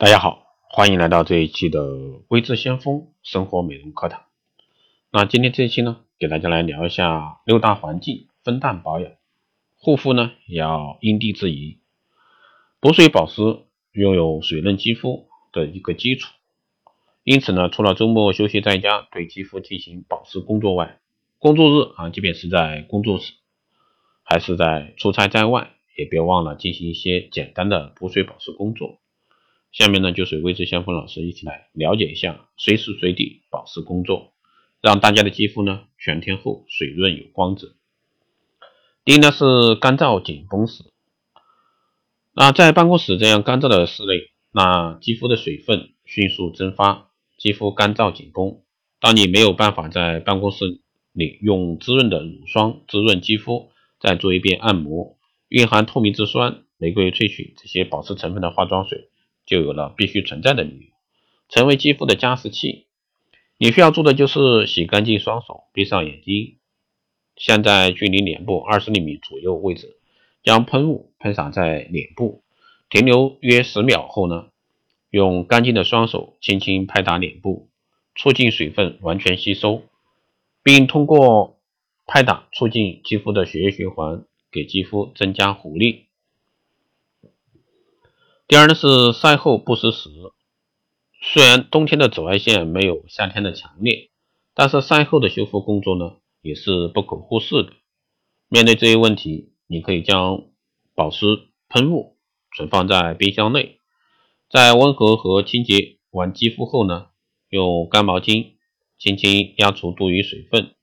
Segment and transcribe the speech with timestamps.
[0.00, 1.82] 大家好，欢迎来到这一期的
[2.28, 4.26] 微智先锋生活美容课堂。
[5.10, 9.10] 那今天这一期呢，给大家来聊一下六大环境分段保养，
[9.76, 11.80] 护肤呢也要因地制宜。
[12.78, 13.42] 补水保湿
[13.90, 16.32] 拥有水润肌肤的一个基础，
[17.24, 21.00] 因此呢，除了周末休息在家对肌肤进行保湿工作外，
[21.40, 23.32] 工作日啊，即便是在工作室，
[24.22, 29.00] 还是在出差在外，也别忘了进行一些简单的补水保湿工作。
[29.78, 34.32] 下面呢，就随微智先锋老师一起来了解一下随时随地保湿工作，
[34.80, 37.76] 让大家的肌肤呢全天候水润有光泽。
[39.04, 40.82] 第一呢是干燥紧绷时，
[42.34, 48.58] 那在办公室这样干燥的室内，那肌肤的水分迅速蒸发，肌肤干燥紧绷。
[48.98, 50.80] 当你没有办法在办公室
[51.12, 55.16] 里用滋润的乳霜滋润肌肤，再做一遍按摩，
[55.46, 59.08] 蕴含透明质酸、玫瑰萃取这些保湿成分的化妆水。
[59.48, 60.86] 就有了必须存在的理由，
[61.48, 62.86] 成为肌肤的加湿器。
[63.56, 66.58] 你需要做的就是洗干净双手，闭上眼睛，
[67.34, 69.96] 现在距离脸部二十厘米左右位置，
[70.42, 72.44] 将喷雾喷洒在脸部，
[72.90, 74.48] 停留约十秒后呢，
[75.08, 77.70] 用干净的双手轻轻拍打脸部，
[78.14, 79.82] 促进水分完全吸收，
[80.62, 81.58] 并通过
[82.06, 86.07] 拍打促进肌肤的血液循环，给肌肤增加活力。
[88.48, 90.08] 第二呢是晒后不湿时，
[91.20, 94.08] 虽然冬天的紫外线没有夏天的强烈，
[94.54, 97.74] 但是晒后的修复工作呢也是不可忽视的。
[98.48, 100.44] 面对这些问题，你可以将
[100.94, 101.26] 保湿
[101.68, 102.16] 喷雾
[102.56, 103.80] 存放在冰箱内，
[104.48, 107.08] 在温和和清洁完肌肤后呢，
[107.50, 108.52] 用干毛巾
[108.98, 110.74] 轻轻压除多余水分，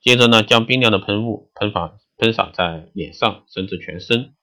[0.00, 4.34] 接着呢将冰凉的喷雾喷洒喷洒在脸上甚至全身，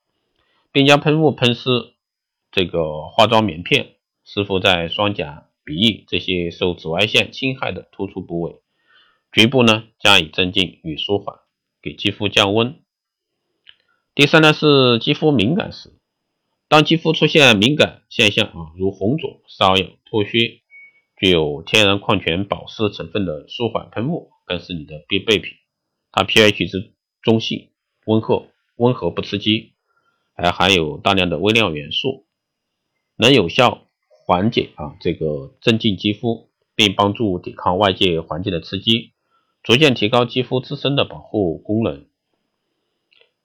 [0.72, 1.94] 并将喷雾喷湿。
[2.52, 8.56] 这个化妆棉片湿敷在双颊、鼻翼这些受紫外线侵害的突出部位，
[9.32, 11.40] 局部呢加以镇静与舒缓，
[11.82, 12.80] 给肌肤降温。
[14.16, 15.94] 第三呢是肌肤敏感时，
[16.68, 20.62] 当肌肤出现敏感现象啊，如红肿、瘙痒、脱屑，
[21.18, 25.54] 具有天然矿泉保湿成分的舒缓喷雾更是你的必备品。
[26.12, 27.70] 它 pH 值中性，
[28.06, 29.74] 温和，温和不刺激，
[30.36, 32.26] 还含有大量的微量元素。
[33.22, 39.12] 能有效缓解啊这个镇静肌肤，并帮助抵抗外界环境的刺激，
[39.62, 42.06] 逐渐提高肌肤自身的保护功能。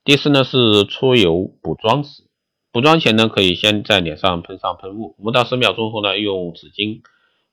[0.04, 2.22] 第四呢是出油补妆时，
[2.70, 7.00] 补妆前呢可以先在脸上喷上喷雾，五到十秒钟后呢用纸巾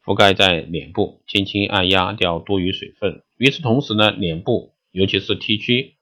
[0.05, 3.23] 覆盖在脸部，轻轻按压掉多余水分。
[3.37, 5.95] 与此同时呢，脸部尤其是 T 区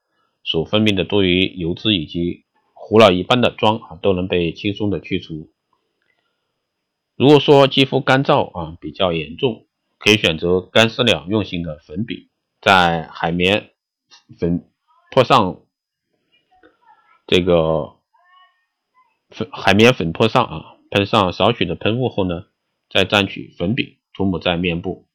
[0.44, 2.44] 所分泌的多余油脂以及
[2.74, 5.50] 糊了一般的妆啊都能被轻松的去除。
[7.20, 9.66] 如果说肌肤干燥啊比较严重，
[9.98, 12.30] 可以选择干湿两用型的粉饼，
[12.62, 13.72] 在海绵
[14.40, 14.64] 粉
[15.12, 15.60] 扑上
[17.28, 17.96] 这个
[19.30, 22.46] 粉海绵粉扑上啊，喷上少许的喷雾后呢，
[22.90, 25.06] 再蘸取粉饼涂抹在面部。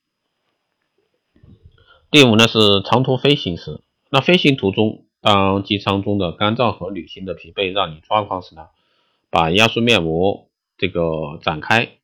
[2.11, 8.67] 第五呢是长途飞行时，那飞行途中，当机舱中的干燥和旅行的疲惫让你抓狂时呢，
[9.31, 10.51] 把压缩面膜。
[10.77, 11.99] 这个展开，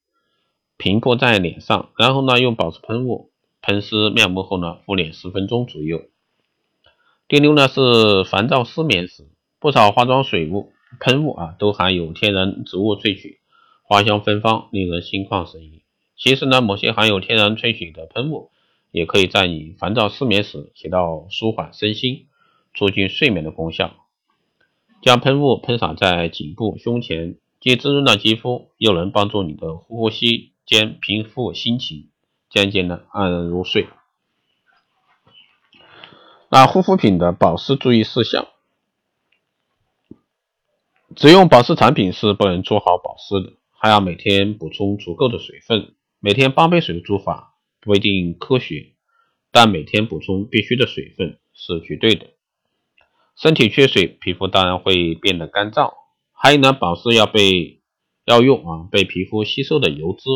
[0.76, 6.03] 平铺在脸上，然后呢，用保湿喷雾喷湿面膜后呢，敷脸十分钟左右。
[7.28, 13.41] 第六呢是烦躁失眠时，不少化妆水雾喷雾啊都含有天然植物萃取，
[13.82, 15.82] 花香芬芳，令人心旷神怡。
[16.16, 18.50] 其实呢，某些含有天然萃取的喷雾，
[18.92, 22.28] 也可以在你烦躁失眠时起到舒缓身心、
[22.75, 23.94] 促进睡眠的功效。
[25.02, 27.37] 将喷雾喷洒在颈部、胸前。
[27.60, 32.09] 既滋润了肌肤，又能帮助你的呼吸兼平复心情，
[32.48, 33.87] 渐渐的安然入睡。
[36.49, 38.49] 那护肤品的保湿注意事项，
[41.15, 45.94] 只用保湿产品是不能做好保湿的，还要每天补充足够的水分。
[46.19, 48.94] 每天八杯水的做法不一定科学，
[49.52, 52.26] 但每天补充必须的水分是绝对的。
[53.37, 56.00] 身体缺水，皮肤当然会变得干燥。
[56.42, 57.82] 还有呢，保湿要被
[58.25, 60.31] 要用啊，被皮肤吸收的油脂。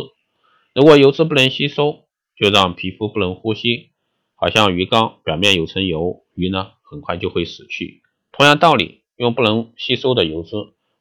[0.74, 2.04] 如果油脂不能吸收，
[2.36, 3.88] 就让皮肤不能呼吸。
[4.34, 8.02] 好像鱼缸表面有层油，鱼呢很快就会死去。
[8.32, 10.50] 同样道理，用不能吸收的油脂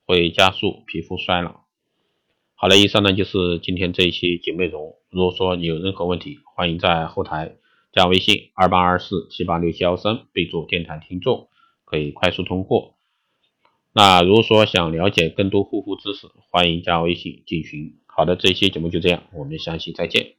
[0.05, 1.65] 会加速皮肤衰老。
[2.55, 4.95] 好了，以上呢就是今天这一期节目内容。
[5.09, 7.57] 如果说你有任何问题，欢迎在后台
[7.91, 11.49] 加微信二八二四七八六七幺三，备注电台听众，
[11.83, 12.95] 可以快速通过。
[13.95, 17.93] 那如果说想了解更多护肤知识，欢迎加微信进群。
[18.07, 20.33] 好的，这一期节目就这样，我们下期再见。